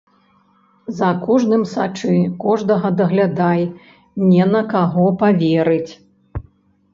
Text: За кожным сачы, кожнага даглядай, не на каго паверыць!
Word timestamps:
За 0.99 1.09
кожным 1.25 1.63
сачы, 1.73 2.15
кожнага 2.43 2.91
даглядай, 3.03 3.61
не 4.31 4.43
на 4.55 4.61
каго 4.73 5.05
паверыць! 5.21 5.93